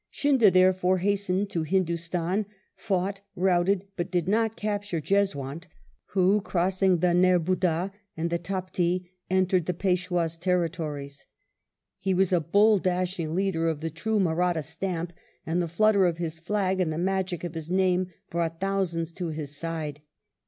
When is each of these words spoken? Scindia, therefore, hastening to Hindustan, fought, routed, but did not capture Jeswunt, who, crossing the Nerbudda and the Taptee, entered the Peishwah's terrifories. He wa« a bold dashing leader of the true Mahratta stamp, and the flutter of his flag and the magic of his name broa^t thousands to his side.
Scindia, 0.09 0.49
therefore, 0.49 0.97
hastening 0.97 1.45
to 1.45 1.61
Hindustan, 1.61 2.47
fought, 2.75 3.21
routed, 3.35 3.85
but 3.95 4.09
did 4.09 4.27
not 4.27 4.55
capture 4.55 4.99
Jeswunt, 4.99 5.67
who, 6.13 6.41
crossing 6.41 6.97
the 7.01 7.13
Nerbudda 7.13 7.91
and 8.17 8.31
the 8.31 8.39
Taptee, 8.39 9.11
entered 9.29 9.67
the 9.67 9.75
Peishwah's 9.75 10.37
terrifories. 10.37 11.27
He 11.99 12.15
wa« 12.15 12.25
a 12.31 12.39
bold 12.39 12.81
dashing 12.81 13.35
leader 13.35 13.69
of 13.69 13.81
the 13.81 13.91
true 13.91 14.19
Mahratta 14.19 14.63
stamp, 14.63 15.13
and 15.45 15.61
the 15.61 15.67
flutter 15.67 16.07
of 16.07 16.17
his 16.17 16.39
flag 16.39 16.79
and 16.81 16.91
the 16.91 16.97
magic 16.97 17.43
of 17.43 17.53
his 17.53 17.69
name 17.69 18.07
broa^t 18.31 18.59
thousands 18.59 19.11
to 19.13 19.27
his 19.27 19.55
side. 19.55 20.01